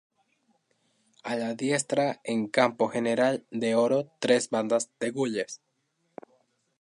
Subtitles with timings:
[1.33, 5.61] A la diestra en campo general de oro tres bandas de gules.